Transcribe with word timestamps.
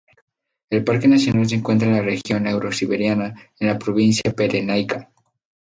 El 0.71 0.83
parque 0.83 1.07
nacional 1.07 1.47
se 1.47 1.53
encuentra 1.53 1.87
en 1.87 1.93
la 1.93 2.01
región 2.01 2.47
eurosiberiana, 2.47 3.35
en 3.59 3.67
la 3.67 3.77
provincia 3.77 4.33
pirenaica. 4.33 5.11